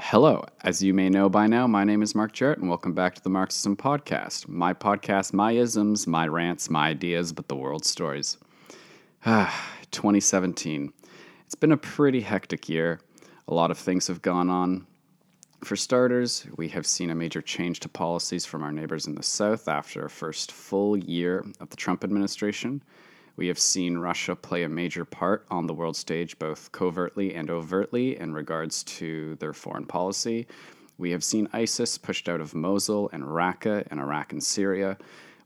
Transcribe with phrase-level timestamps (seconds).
[0.00, 0.44] Hello.
[0.62, 3.22] As you may know by now, my name is Mark Jarrett, and welcome back to
[3.22, 4.46] the Marxism Podcast.
[4.46, 8.38] My podcast, my isms, my rants, my ideas, but the world's stories.
[9.26, 10.92] Ah, 2017.
[11.44, 13.00] It's been a pretty hectic year.
[13.48, 14.86] A lot of things have gone on.
[15.64, 19.22] For starters, we have seen a major change to policies from our neighbors in the
[19.24, 22.82] South after a first full year of the Trump administration.
[23.38, 27.48] We have seen Russia play a major part on the world stage, both covertly and
[27.48, 30.48] overtly, in regards to their foreign policy.
[30.98, 34.98] We have seen ISIS pushed out of Mosul and Raqqa in Iraq and Syria.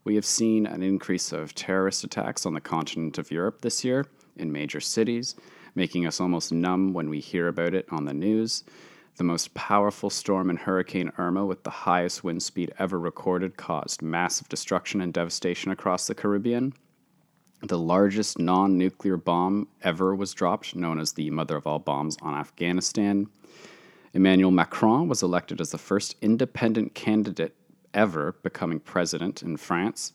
[0.05, 4.07] We have seen an increase of terrorist attacks on the continent of Europe this year
[4.37, 5.35] in major cities,
[5.75, 8.63] making us almost numb when we hear about it on the news.
[9.17, 14.01] The most powerful storm in Hurricane Irma, with the highest wind speed ever recorded, caused
[14.01, 16.73] massive destruction and devastation across the Caribbean.
[17.65, 22.17] The largest non nuclear bomb ever was dropped, known as the mother of all bombs,
[22.21, 23.27] on Afghanistan.
[24.13, 27.55] Emmanuel Macron was elected as the first independent candidate
[27.93, 30.11] ever becoming president in France.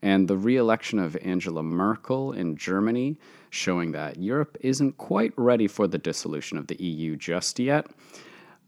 [0.00, 3.16] And the re election of Angela Merkel in Germany,
[3.50, 7.88] showing that Europe isn't quite ready for the dissolution of the EU just yet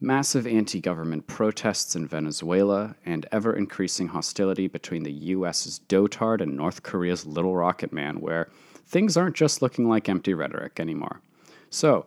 [0.05, 6.57] massive anti government protests in Venezuela, and ever increasing hostility between the US's dotard and
[6.57, 8.49] North Korea's Little Rocket Man, where
[8.87, 11.21] things aren't just looking like empty rhetoric anymore.
[11.71, 12.07] So,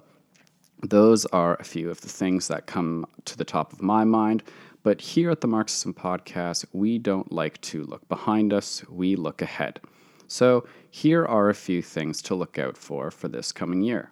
[0.84, 4.44] those are a few of the things that come to the top of my mind.
[4.84, 9.42] But here at the Marxism Podcast, we don't like to look behind us, we look
[9.42, 9.82] ahead.
[10.28, 14.12] So, here are a few things to look out for for this coming year.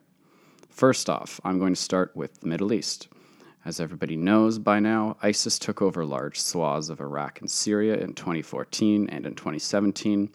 [0.69, 3.07] First off, I'm going to start with the Middle East.
[3.65, 8.13] As everybody knows by now, ISIS took over large swaths of Iraq and Syria in
[8.13, 10.29] 2014 and in 2017.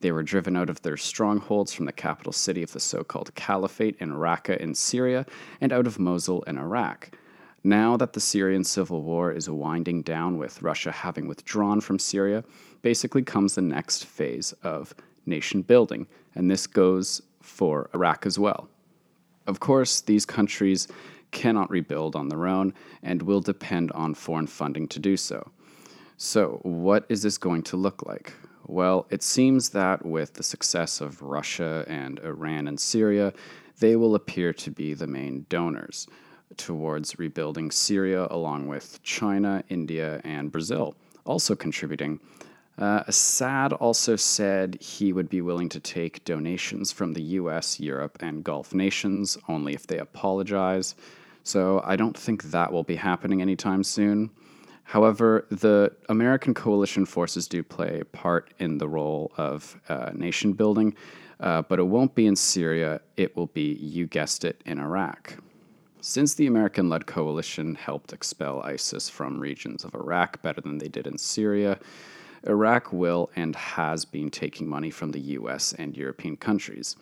[0.00, 3.34] They were driven out of their strongholds from the capital city of the so called
[3.34, 5.24] Caliphate in Raqqa in Syria
[5.62, 7.16] and out of Mosul in Iraq.
[7.64, 12.44] Now that the Syrian civil war is winding down with Russia having withdrawn from Syria,
[12.82, 18.68] basically comes the next phase of nation building, and this goes for Iraq as well.
[19.46, 20.86] Of course, these countries
[21.34, 22.72] cannot rebuild on their own
[23.02, 25.50] and will depend on foreign funding to do so.
[26.16, 28.32] So, what is this going to look like?
[28.66, 33.34] Well, it seems that with the success of Russia and Iran and Syria,
[33.80, 36.06] they will appear to be the main donors
[36.56, 40.94] towards rebuilding Syria, along with China, India, and Brazil
[41.24, 42.20] also contributing.
[42.76, 48.18] Uh, Assad also said he would be willing to take donations from the US, Europe,
[48.20, 50.94] and Gulf nations only if they apologize.
[51.44, 54.30] So I don't think that will be happening anytime soon.
[54.84, 60.52] However, the American coalition forces do play a part in the role of uh, nation
[60.52, 60.94] building,
[61.40, 63.00] uh, but it won't be in Syria.
[63.16, 65.36] It will be, you guessed it, in Iraq.
[66.00, 70.88] Since the American led coalition helped expel ISIS from regions of Iraq better than they
[70.88, 71.78] did in Syria,
[72.46, 76.96] Iraq will and has been taking money from the US and European countries.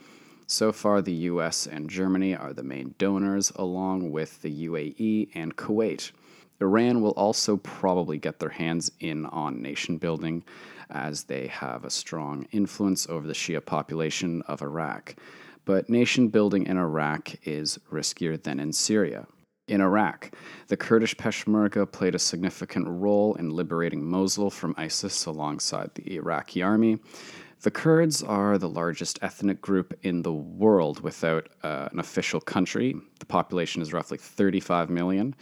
[0.52, 5.56] So far, the US and Germany are the main donors, along with the UAE and
[5.56, 6.12] Kuwait.
[6.60, 10.44] Iran will also probably get their hands in on nation building
[10.90, 15.16] as they have a strong influence over the Shia population of Iraq.
[15.64, 19.26] But nation building in Iraq is riskier than in Syria.
[19.68, 20.32] In Iraq,
[20.68, 26.62] the Kurdish Peshmerga played a significant role in liberating Mosul from ISIS alongside the Iraqi
[26.62, 26.98] army.
[27.62, 32.96] The Kurds are the largest ethnic group in the world without uh, an official country.
[33.20, 35.36] The population is roughly 35 million.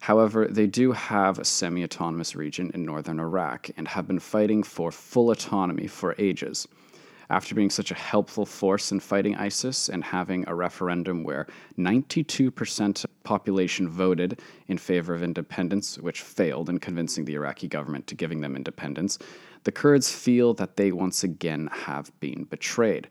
[0.00, 4.62] However, they do have a semi autonomous region in northern Iraq and have been fighting
[4.62, 6.68] for full autonomy for ages.
[7.28, 13.04] After being such a helpful force in fighting ISIS and having a referendum where 92%
[13.24, 18.42] population voted in favor of independence, which failed in convincing the Iraqi government to giving
[18.42, 19.18] them independence,
[19.64, 23.08] the Kurds feel that they once again have been betrayed.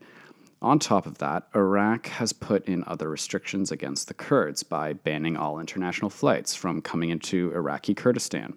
[0.62, 5.36] On top of that, Iraq has put in other restrictions against the Kurds by banning
[5.36, 8.56] all international flights from coming into Iraqi Kurdistan.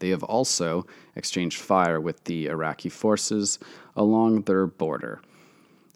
[0.00, 3.58] They have also exchanged fire with the Iraqi forces
[3.94, 5.22] along their border.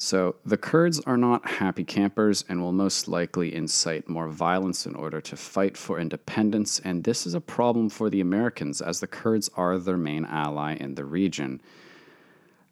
[0.00, 4.95] So the Kurds are not happy campers and will most likely incite more violence in
[4.95, 9.09] order to fight for independence, and this is a problem for the Americans as the
[9.09, 11.61] Kurds are their main ally in the region.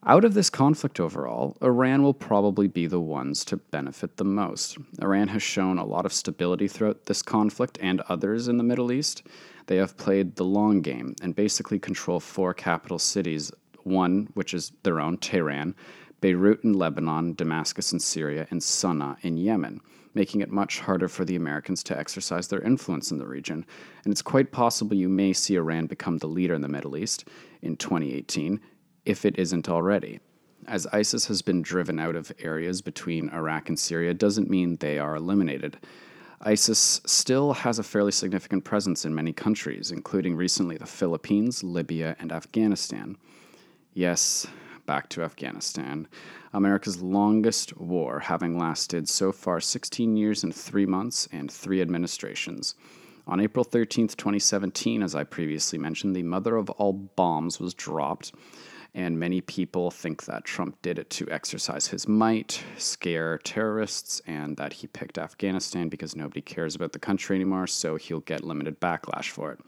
[0.04, 4.78] Out of this conflict overall, Iran will probably be the ones to benefit the most.
[5.02, 8.92] Iran has shown a lot of stability throughout this conflict and others in the Middle
[8.92, 9.24] East.
[9.66, 13.50] They have played the long game and basically control four capital cities
[13.82, 15.74] one, which is their own, Tehran,
[16.20, 19.80] Beirut in Lebanon, Damascus in Syria, and Sana'a in Yemen.
[20.16, 23.64] making it much harder for the Americans to exercise their influence in the region.
[24.02, 27.28] And it's quite possible you may see Iran become the leader in the Middle East
[27.60, 28.58] in 2018,
[29.04, 30.18] if it isn't already.
[30.66, 34.98] As ISIS has been driven out of areas between Iraq and Syria doesn't mean they
[34.98, 35.76] are eliminated.
[36.40, 42.16] ISIS still has a fairly significant presence in many countries, including recently the Philippines, Libya,
[42.18, 43.18] and Afghanistan.
[43.92, 44.46] Yes,
[44.86, 46.08] back to Afghanistan.
[46.52, 52.74] America's longest war, having lasted so far 16 years and three months and three administrations.
[53.26, 58.32] On April 13, 2017, as I previously mentioned, the mother of all bombs was dropped
[58.96, 64.56] and many people think that Trump did it to exercise his might, scare terrorists, and
[64.56, 68.80] that he picked Afghanistan because nobody cares about the country anymore, so he'll get limited
[68.80, 69.60] backlash for it.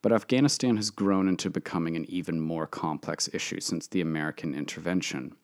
[0.00, 5.34] But Afghanistan has grown into becoming an even more complex issue since the American intervention.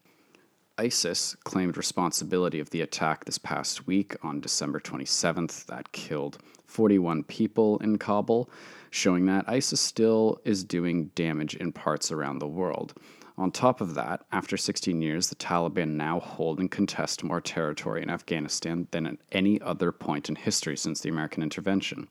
[0.77, 7.23] ISIS claimed responsibility of the attack this past week on December 27th that killed 41
[7.25, 8.51] people in Kabul,
[8.91, 12.95] showing that ISIS still is doing damage in parts around the world.
[13.37, 18.03] On top of that, after 16 years, the Taliban now hold and contest more territory
[18.03, 22.09] in Afghanistan than at any other point in history since the American intervention.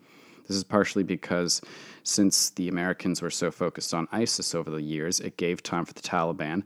[0.47, 1.61] This is partially because,
[2.03, 5.93] since the Americans were so focused on ISIS over the years, it gave time for
[5.93, 6.63] the Taliban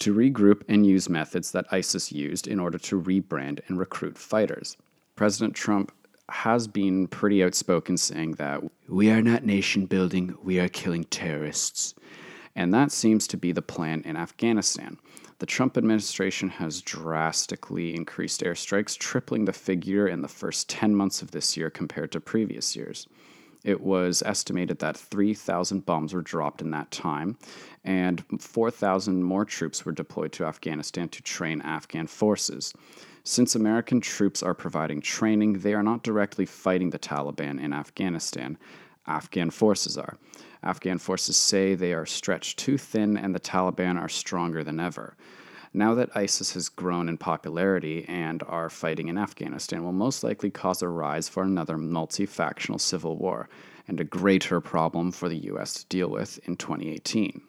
[0.00, 4.76] to regroup and use methods that ISIS used in order to rebrand and recruit fighters.
[5.14, 5.92] President Trump
[6.28, 11.94] has been pretty outspoken saying that we are not nation building, we are killing terrorists.
[12.56, 14.98] And that seems to be the plan in Afghanistan.
[15.38, 21.20] The Trump administration has drastically increased airstrikes, tripling the figure in the first 10 months
[21.20, 23.06] of this year compared to previous years.
[23.62, 27.36] It was estimated that 3,000 bombs were dropped in that time,
[27.84, 32.72] and 4,000 more troops were deployed to Afghanistan to train Afghan forces.
[33.24, 38.56] Since American troops are providing training, they are not directly fighting the Taliban in Afghanistan.
[39.06, 40.16] Afghan forces are.
[40.66, 45.16] Afghan forces say they are stretched too thin and the Taliban are stronger than ever.
[45.72, 50.50] Now that ISIS has grown in popularity and are fighting in Afghanistan will most likely
[50.50, 53.48] cause a rise for another multi factional civil war
[53.86, 57.42] and a greater problem for the US to deal with in 2018.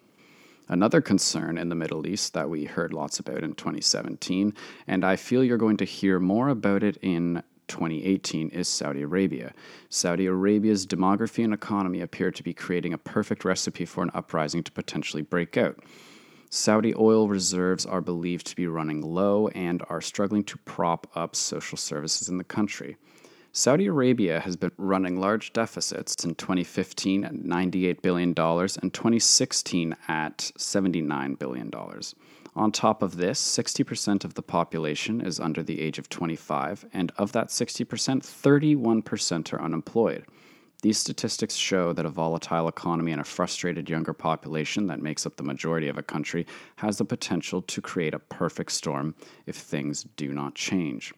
[0.69, 4.53] Another concern in the Middle East that we heard lots about in 2017,
[4.85, 9.53] and I feel you're going to hear more about it in 2018 is Saudi Arabia.
[9.89, 14.63] Saudi Arabia's demography and economy appear to be creating a perfect recipe for an uprising
[14.63, 15.79] to potentially break out.
[16.49, 21.35] Saudi oil reserves are believed to be running low and are struggling to prop up
[21.35, 22.95] social services in the country.
[23.51, 30.37] Saudi Arabia has been running large deficits in 2015 at $98 billion and 2016 at
[30.37, 31.71] $79 billion.
[32.57, 37.11] On top of this, 60% of the population is under the age of 25, and
[37.15, 40.25] of that 60%, 31% are unemployed.
[40.81, 45.35] These statistics show that a volatile economy and a frustrated younger population that makes up
[45.35, 49.13] the majority of a country has the potential to create a perfect storm
[49.45, 51.13] if things do not change.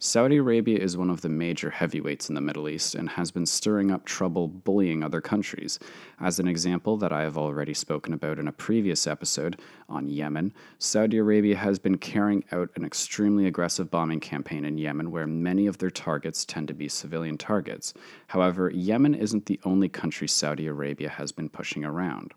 [0.00, 3.44] Saudi Arabia is one of the major heavyweights in the Middle East and has been
[3.44, 5.80] stirring up trouble bullying other countries.
[6.20, 10.54] As an example that I have already spoken about in a previous episode on Yemen,
[10.78, 15.66] Saudi Arabia has been carrying out an extremely aggressive bombing campaign in Yemen where many
[15.66, 17.92] of their targets tend to be civilian targets.
[18.28, 22.34] However, Yemen isn't the only country Saudi Arabia has been pushing around.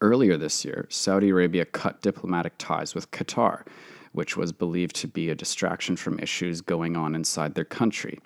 [0.00, 3.66] Earlier this year, Saudi Arabia cut diplomatic ties with Qatar
[4.16, 8.18] which was believed to be a distraction from issues going on inside their country.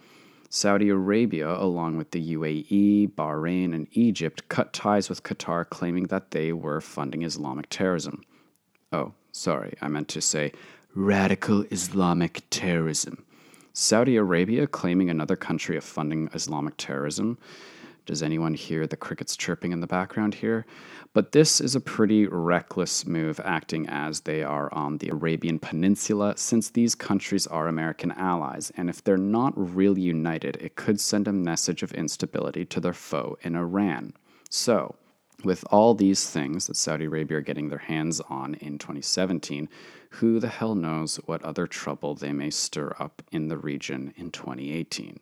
[0.49, 6.31] Saudi Arabia, along with the UAE, Bahrain, and Egypt, cut ties with Qatar, claiming that
[6.31, 8.23] they were funding Islamic terrorism.
[8.93, 10.53] Oh, sorry, I meant to say
[10.95, 13.25] radical Islamic terrorism.
[13.73, 17.37] Saudi Arabia claiming another country of funding Islamic terrorism.
[18.07, 20.67] Does anyone hear the crickets chirping in the background here?
[21.13, 26.35] But this is a pretty reckless move, acting as they are on the Arabian Peninsula,
[26.37, 31.29] since these countries are American allies, and if they're not really united, it could send
[31.29, 34.13] a message of instability to their foe in Iran.
[34.49, 34.95] So,
[35.45, 39.69] with all these things that Saudi Arabia are getting their hands on in 2017,
[40.11, 44.31] who the hell knows what other trouble they may stir up in the region in
[44.31, 45.19] 2018?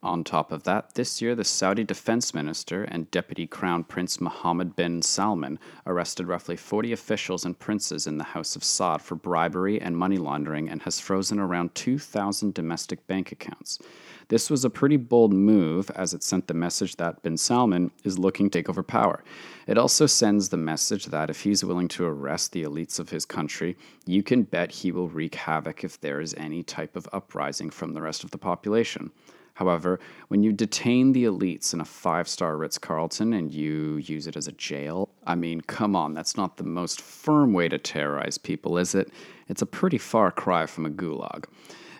[0.00, 4.76] On top of that, this year the Saudi defense minister and deputy crown prince Mohammed
[4.76, 9.80] bin Salman arrested roughly 40 officials and princes in the House of Saud for bribery
[9.80, 13.80] and money laundering and has frozen around 2,000 domestic bank accounts.
[14.28, 18.20] This was a pretty bold move as it sent the message that bin Salman is
[18.20, 19.24] looking to take over power.
[19.66, 23.26] It also sends the message that if he's willing to arrest the elites of his
[23.26, 23.76] country,
[24.06, 27.94] you can bet he will wreak havoc if there is any type of uprising from
[27.94, 29.10] the rest of the population.
[29.58, 29.98] However,
[30.28, 34.36] when you detain the elites in a five star Ritz Carlton and you use it
[34.36, 38.38] as a jail, I mean, come on, that's not the most firm way to terrorize
[38.38, 39.10] people, is it?
[39.48, 41.46] It's a pretty far cry from a gulag.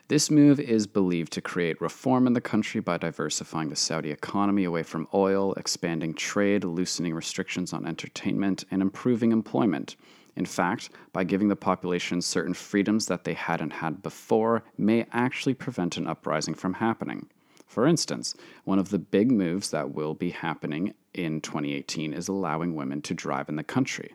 [0.06, 4.62] This move is believed to create reform in the country by diversifying the Saudi economy
[4.62, 9.96] away from oil, expanding trade, loosening restrictions on entertainment, and improving employment.
[10.36, 15.54] In fact, by giving the population certain freedoms that they hadn't had before, may actually
[15.54, 17.28] prevent an uprising from happening.
[17.68, 18.34] For instance,
[18.64, 23.14] one of the big moves that will be happening in 2018 is allowing women to
[23.14, 24.14] drive in the country.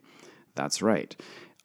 [0.55, 1.15] That's right.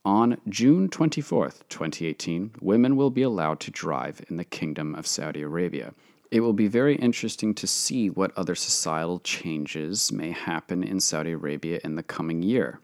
[0.04, 5.42] On June 24th, 2018, women will be allowed to drive in the Kingdom of Saudi
[5.42, 5.92] Arabia.
[6.30, 11.32] It will be very interesting to see what other societal changes may happen in Saudi
[11.32, 12.80] Arabia in the coming year.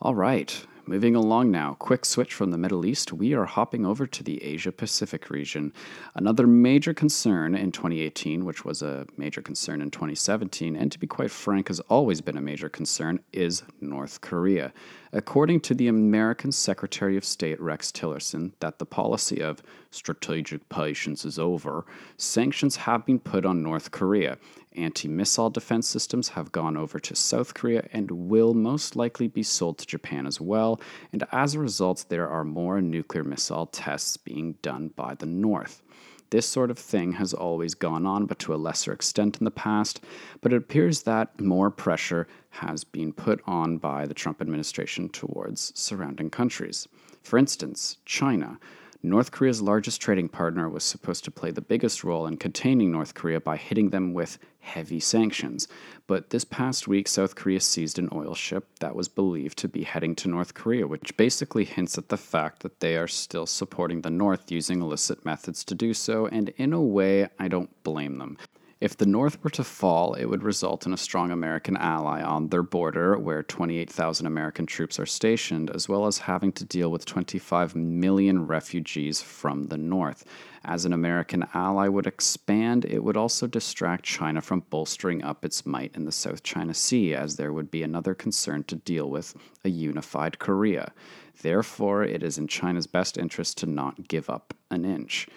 [0.00, 4.06] All right, Moving along now, quick switch from the Middle East, we are hopping over
[4.06, 5.72] to the Asia Pacific region.
[6.14, 11.08] Another major concern in 2018, which was a major concern in 2017, and to be
[11.08, 14.72] quite frank, has always been a major concern, is North Korea.
[15.12, 21.24] According to the American Secretary of State Rex Tillerson, that the policy of strategic patience
[21.24, 21.84] is over,
[22.16, 24.38] sanctions have been put on North Korea,
[24.76, 29.42] anti missile defense systems have gone over to South Korea and will most likely be
[29.42, 30.80] sold to Japan as well,
[31.12, 35.82] and as a result, there are more nuclear missile tests being done by the North.
[36.30, 39.50] This sort of thing has always gone on, but to a lesser extent in the
[39.50, 40.00] past.
[40.40, 45.72] But it appears that more pressure has been put on by the Trump administration towards
[45.78, 46.88] surrounding countries.
[47.22, 48.58] For instance, China
[49.02, 53.14] North Korea's largest trading partner was supposed to play the biggest role in containing North
[53.14, 55.68] Korea by hitting them with heavy sanctions.
[56.06, 59.84] But this past week, South Korea seized an oil ship that was believed to be
[59.84, 64.00] heading to North Korea, which basically hints at the fact that they are still supporting
[64.00, 68.18] the North using illicit methods to do so, and in a way, I don't blame
[68.18, 68.38] them.
[68.78, 72.48] If the North were to fall, it would result in a strong American ally on
[72.48, 77.06] their border, where 28,000 American troops are stationed, as well as having to deal with
[77.06, 80.26] 25 million refugees from the North.
[80.62, 85.64] As an American ally would expand, it would also distract China from bolstering up its
[85.64, 89.34] might in the South China Sea, as there would be another concern to deal with
[89.64, 90.92] a unified Korea.
[91.40, 95.28] Therefore, it is in China's best interest to not give up an inch.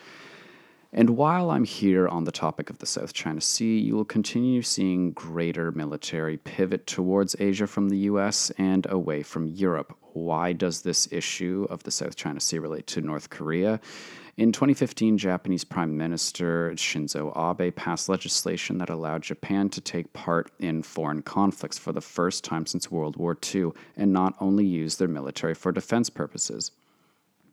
[0.92, 4.64] And while I'm here on the topic of the South China Sea, you will continue
[4.64, 9.96] seeing greater military pivot towards Asia from the US and away from Europe.
[10.14, 13.80] Why does this issue of the South China Sea relate to North Korea?
[14.36, 20.50] In 2015, Japanese Prime Minister Shinzo Abe passed legislation that allowed Japan to take part
[20.58, 24.96] in foreign conflicts for the first time since World War II and not only use
[24.96, 26.72] their military for defense purposes.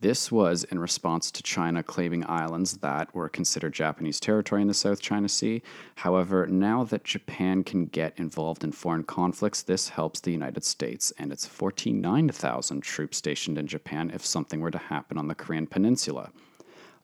[0.01, 4.75] This was in response to China claiming islands that were considered Japanese territory in the
[4.75, 5.63] South China Sea.
[5.97, 11.15] However, now that Japan can get involved in foreign conflicts, this helps the United States
[11.19, 15.67] and its 49,000 troops stationed in Japan if something were to happen on the Korean
[15.67, 16.31] Peninsula.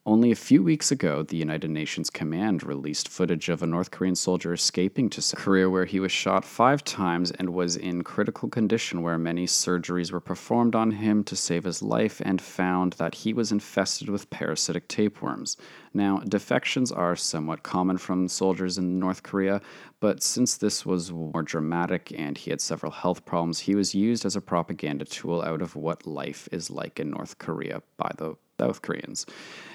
[0.05, 4.15] Only a few weeks ago, the United Nations Command released footage of a North Korean
[4.15, 8.49] soldier escaping to South Korea, where he was shot five times and was in critical
[8.49, 13.15] condition, where many surgeries were performed on him to save his life, and found that
[13.15, 15.55] he was infested with parasitic tapeworms.
[15.93, 19.61] Now, defections are somewhat common from soldiers in North Korea,
[19.99, 24.25] but since this was more dramatic and he had several health problems, he was used
[24.25, 28.35] as a propaganda tool out of what life is like in North Korea by the
[28.59, 29.25] South Koreans.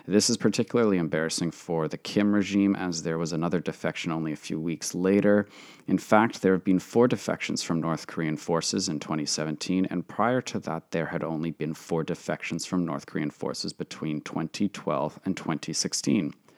[0.06, 4.36] This is particularly embarrassing for the Kim regime, as there was another defection only a
[4.36, 5.46] few weeks later.
[5.86, 10.40] In fact, there have been four defections from North Korean forces in 2017, and prior
[10.42, 15.36] to that, there had only been four defections from North Korean forces between 2012 and
[15.36, 16.07] 2016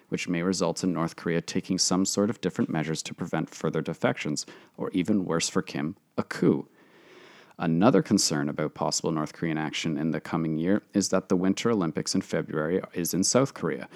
[0.08, 3.80] which may result in North Korea taking some sort of different measures to prevent further
[3.80, 6.68] defections, or even worse for Kim, a coup.
[7.58, 11.70] Another concern about possible North Korean action in the coming year is that the Winter
[11.70, 13.88] Olympics in February is in South Korea.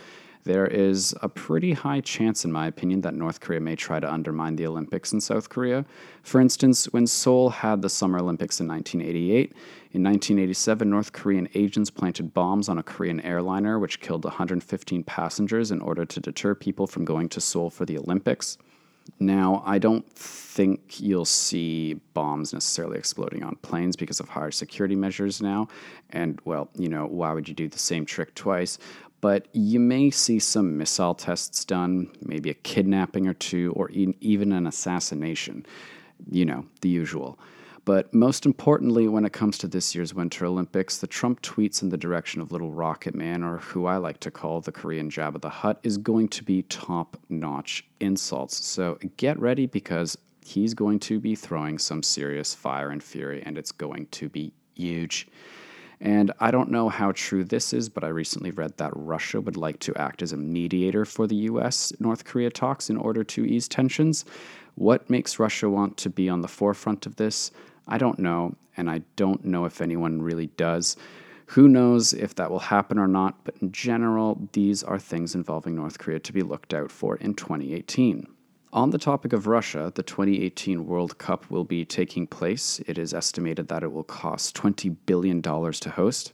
[0.44, 4.12] There is a pretty high chance, in my opinion, that North Korea may try to
[4.12, 5.84] undermine the Olympics in South Korea.
[6.22, 9.52] For instance, when Seoul had the Summer Olympics in 1988,
[9.92, 15.70] in 1987, North Korean agents planted bombs on a Korean airliner, which killed 115 passengers
[15.70, 18.58] in order to deter people from going to Seoul for the Olympics.
[19.20, 24.96] Now, I don't think you'll see bombs necessarily exploding on planes because of higher security
[24.96, 25.68] measures now.
[26.10, 28.78] And, well, you know, why would you do the same trick twice?
[29.24, 34.52] But you may see some missile tests done, maybe a kidnapping or two, or even
[34.52, 35.64] an assassination.
[36.30, 37.38] You know, the usual.
[37.86, 41.88] But most importantly, when it comes to this year's Winter Olympics, the Trump tweets in
[41.88, 45.40] the direction of Little Rocket Man, or who I like to call the Korean Jabba
[45.40, 48.62] the Hutt, is going to be top notch insults.
[48.62, 53.56] So get ready because he's going to be throwing some serious fire and fury, and
[53.56, 55.28] it's going to be huge.
[56.00, 59.56] And I don't know how true this is, but I recently read that Russia would
[59.56, 63.44] like to act as a mediator for the US North Korea talks in order to
[63.44, 64.24] ease tensions.
[64.74, 67.52] What makes Russia want to be on the forefront of this?
[67.86, 70.96] I don't know, and I don't know if anyone really does.
[71.48, 75.76] Who knows if that will happen or not, but in general, these are things involving
[75.76, 78.26] North Korea to be looked out for in 2018.
[78.74, 82.80] On the topic of Russia, the 2018 World Cup will be taking place.
[82.88, 86.32] It is estimated that it will cost $20 billion to host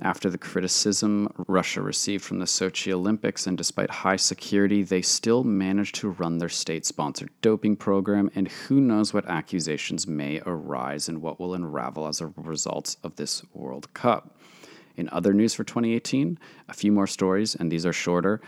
[0.00, 5.42] after the criticism Russia received from the Sochi Olympics, and despite high security, they still
[5.44, 11.08] managed to run their state sponsored doping program, and who knows what accusations may arise
[11.08, 14.37] and what will unravel as a result of this World Cup.
[14.98, 16.38] In other news for 2018,
[16.68, 18.40] a few more stories, and these are shorter.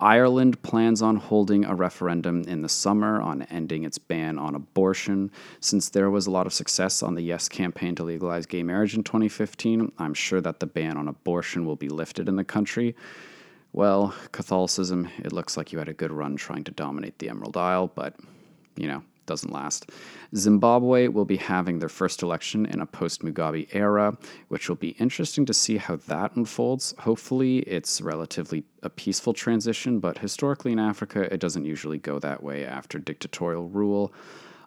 [0.00, 5.30] Ireland plans on holding a referendum in the summer on ending its ban on abortion.
[5.60, 8.94] Since there was a lot of success on the Yes campaign to legalize gay marriage
[8.94, 12.96] in 2015, I'm sure that the ban on abortion will be lifted in the country.
[13.74, 17.58] Well, Catholicism, it looks like you had a good run trying to dominate the Emerald
[17.58, 18.14] Isle, but,
[18.76, 19.92] you know, doesn't last.
[20.34, 24.18] Zimbabwe will be having their first election in a post Mugabe era,
[24.48, 26.94] which will be interesting to see how that unfolds.
[26.98, 32.42] Hopefully, it's relatively a peaceful transition, but historically in Africa, it doesn't usually go that
[32.42, 34.12] way after dictatorial rule.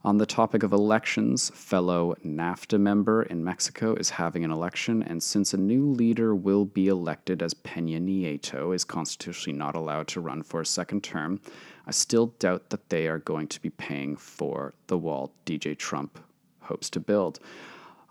[0.03, 5.22] On the topic of elections, fellow NAFTA member in Mexico is having an election, and
[5.22, 10.20] since a new leader will be elected as Peña Nieto is constitutionally not allowed to
[10.20, 11.39] run for a second term,
[11.86, 16.20] I still doubt that they are going to be paying for the wall DJ Trump
[16.62, 17.39] hopes to build.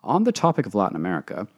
[0.04, 1.48] On the topic of Latin America,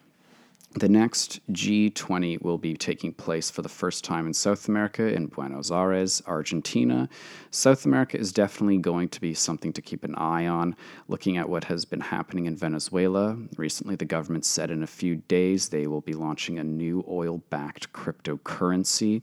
[0.74, 5.26] the next G20 will be taking place for the first time in South America in
[5.26, 7.08] Buenos Aires, Argentina.
[7.50, 10.74] South America is definitely going to be something to keep an eye on.
[11.08, 15.16] Looking at what has been happening in Venezuela, recently the government said in a few
[15.16, 19.22] days they will be launching a new oil backed cryptocurrency.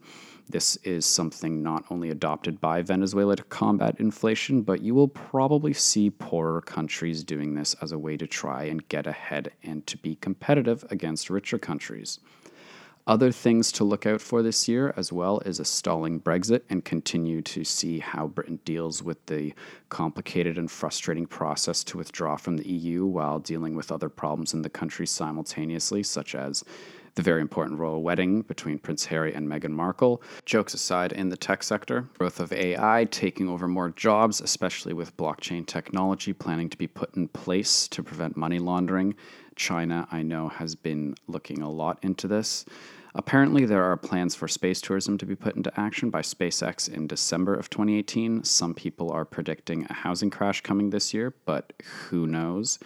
[0.49, 5.73] This is something not only adopted by Venezuela to combat inflation, but you will probably
[5.73, 9.95] see poorer countries doing this as a way to try and get ahead and to
[9.97, 12.19] be competitive against richer countries.
[13.05, 16.83] Other things to look out for this year, as well, is a stalling Brexit and
[16.83, 19.53] continue to see how Britain deals with the
[19.89, 24.62] complicated and frustrating process to withdraw from the EU while dealing with other problems in
[24.63, 26.63] the country simultaneously, such as
[27.15, 30.22] the very important royal wedding between Prince Harry and Meghan Markle.
[30.45, 35.17] Jokes aside, in the tech sector, growth of AI taking over more jobs, especially with
[35.17, 39.15] blockchain technology planning to be put in place to prevent money laundering.
[39.56, 42.65] China, I know, has been looking a lot into this.
[43.15, 47.08] Apparently, there are plans for space tourism to be put into action by SpaceX in
[47.08, 48.43] December of 2018.
[48.43, 52.78] Some people are predicting a housing crash coming this year, but who knows?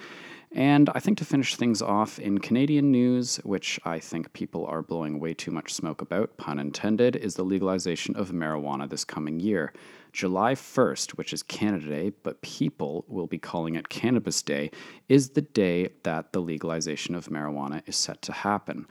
[0.55, 4.83] And I think to finish things off in Canadian news, which I think people are
[4.83, 9.39] blowing way too much smoke about, pun intended, is the legalization of marijuana this coming
[9.39, 9.73] year.
[10.11, 14.69] July 1st, which is Canada Day, but people will be calling it Cannabis Day,
[15.09, 18.85] is the day that the legalization of marijuana is set to happen.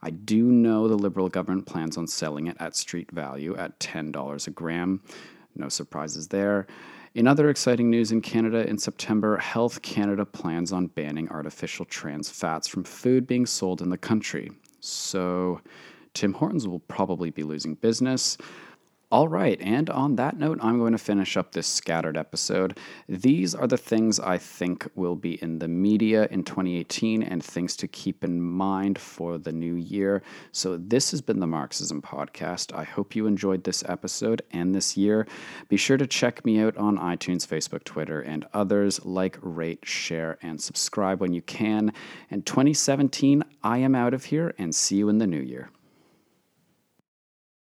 [0.00, 4.46] I do know the Liberal government plans on selling it at street value at $10
[4.46, 5.02] a gram.
[5.56, 6.68] No surprises there.
[7.18, 12.30] In other exciting news in Canada, in September, Health Canada plans on banning artificial trans
[12.30, 14.52] fats from food being sold in the country.
[14.78, 15.60] So,
[16.14, 18.38] Tim Hortons will probably be losing business.
[19.10, 22.78] All right, and on that note, I'm going to finish up this scattered episode.
[23.08, 27.74] These are the things I think will be in the media in 2018 and things
[27.76, 30.22] to keep in mind for the new year.
[30.52, 32.74] So, this has been the Marxism Podcast.
[32.74, 35.26] I hope you enjoyed this episode and this year.
[35.70, 39.02] Be sure to check me out on iTunes, Facebook, Twitter, and others.
[39.06, 41.94] Like, rate, share, and subscribe when you can.
[42.30, 45.70] And 2017, I am out of here and see you in the new year.